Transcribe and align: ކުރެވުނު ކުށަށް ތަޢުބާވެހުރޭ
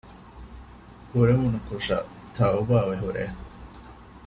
ކުރެވުނު 1.09 1.59
ކުށަށް 1.67 2.09
ތަޢުބާވެހުރޭ 2.35 3.23